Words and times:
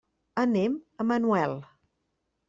Anem 0.43 0.77
a 1.03 1.05
Manuel. 1.11 1.53